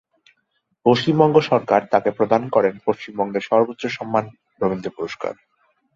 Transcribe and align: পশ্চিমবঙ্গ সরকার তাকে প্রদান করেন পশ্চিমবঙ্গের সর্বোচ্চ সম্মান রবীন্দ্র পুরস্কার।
পশ্চিমবঙ্গ 0.85 1.35
সরকার 1.41 1.81
তাকে 1.91 2.09
প্রদান 2.11 2.41
করেন 2.49 2.73
পশ্চিমবঙ্গের 2.85 3.43
সর্বোচ্চ 3.49 3.83
সম্মান 3.87 4.25
রবীন্দ্র 4.61 4.89
পুরস্কার। 4.97 5.33